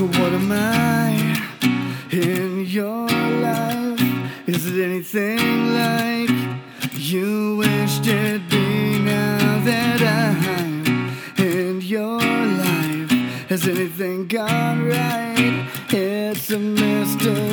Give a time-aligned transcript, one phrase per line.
[0.00, 1.10] So what am I
[2.10, 4.00] in your life?
[4.46, 6.30] Is it anything like
[6.94, 10.86] you wished it'd be now that I'm
[11.36, 13.10] in your life?
[13.50, 15.68] Has anything gone right?
[15.90, 17.49] It's a mystery.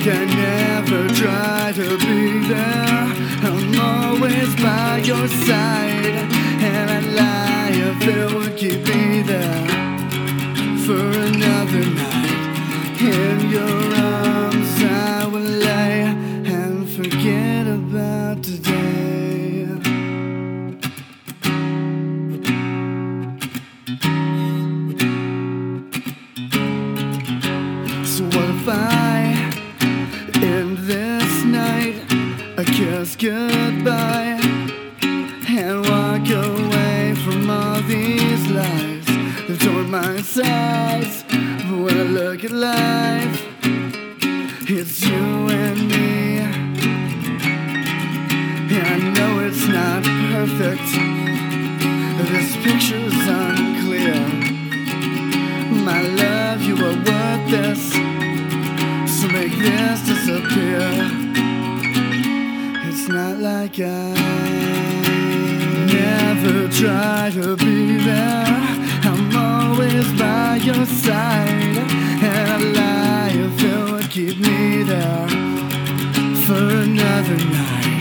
[0.00, 3.06] Like I never try to be there.
[3.42, 6.26] I'm always by your side,
[6.62, 8.99] and I'd lie if it would keep me
[33.20, 34.40] goodbye
[35.02, 39.04] and walk away from all these lies.
[39.46, 41.24] They've torn my sides.
[41.68, 43.46] When I look at life,
[44.70, 46.36] it's you and me.
[48.72, 50.88] Yeah, I know it's not perfect.
[52.30, 54.16] This picture's unclear.
[55.84, 57.92] My love, you are worth this.
[59.20, 60.09] So make this
[63.82, 64.12] I
[65.86, 68.44] never try to be there.
[69.04, 71.78] I'm always by your side.
[72.22, 75.28] And I lie if it would keep me there
[76.46, 77.99] for another night.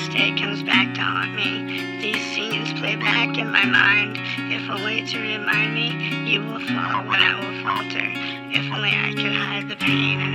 [0.00, 2.00] Mistake comes back to haunt me.
[2.00, 4.16] These scenes play back in my mind.
[4.50, 5.90] If only to remind me
[6.24, 8.08] you will fall when I will falter.
[8.50, 10.29] If only I could hide the pain.